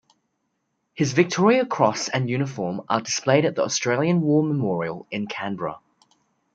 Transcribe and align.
His 0.95 1.13
Victoria 1.13 1.63
Cross 1.63 2.09
and 2.09 2.27
uniform 2.27 2.81
are 2.89 3.01
displayed 3.01 3.45
at 3.45 3.53
the 3.55 3.63
Australian 3.63 4.21
War 4.21 4.41
Memorial 4.41 5.05
in 5.11 5.27
Canberra. 5.27 5.77